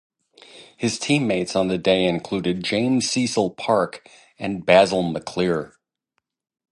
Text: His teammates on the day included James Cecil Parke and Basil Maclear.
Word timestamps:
His 0.75 0.97
teammates 0.97 1.55
on 1.55 1.67
the 1.67 1.77
day 1.77 2.05
included 2.05 2.63
James 2.63 3.07
Cecil 3.07 3.51
Parke 3.51 4.09
and 4.39 4.65
Basil 4.65 5.03
Maclear. 5.03 5.75